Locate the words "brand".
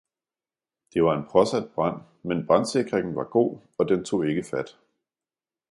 1.75-2.01